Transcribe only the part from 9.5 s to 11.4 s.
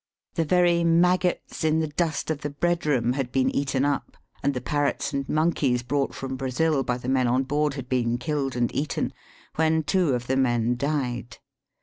when two of the men died.